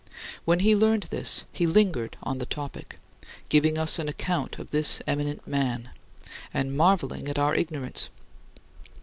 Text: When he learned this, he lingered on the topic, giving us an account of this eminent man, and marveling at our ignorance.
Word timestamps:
When 0.45 0.61
he 0.61 0.75
learned 0.75 1.03
this, 1.11 1.45
he 1.53 1.67
lingered 1.67 2.17
on 2.23 2.39
the 2.39 2.47
topic, 2.47 2.97
giving 3.49 3.77
us 3.77 3.99
an 3.99 4.09
account 4.09 4.57
of 4.57 4.71
this 4.71 4.99
eminent 5.05 5.45
man, 5.47 5.91
and 6.51 6.75
marveling 6.75 7.27
at 7.29 7.37
our 7.37 7.53
ignorance. 7.53 8.09